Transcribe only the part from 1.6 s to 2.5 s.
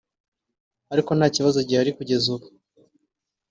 gihari kugeza ubu